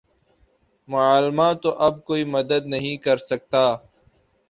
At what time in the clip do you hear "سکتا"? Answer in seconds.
3.29-3.63